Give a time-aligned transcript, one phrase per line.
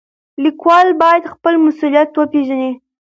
[0.43, 2.71] لیکوال باید خپل مسولیت وپېژني.